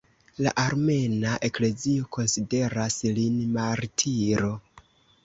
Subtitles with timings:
[0.43, 4.51] La Armena Eklezio konsideras lin martiro.